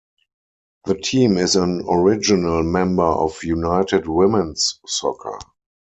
[0.85, 5.37] The team is an original member of United Women's Soccer.